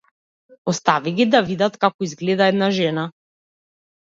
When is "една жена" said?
2.55-3.05